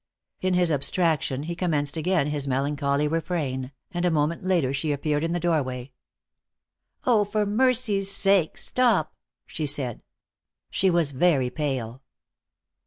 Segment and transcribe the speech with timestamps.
[0.39, 5.23] In his abstraction he commenced again his melancholy refrain, and a moment later she appeared
[5.23, 5.91] in the doorway:
[7.05, 9.13] "Oh, for mercy's sake, stop,"
[9.45, 10.01] she said.
[10.71, 12.01] She was very pale.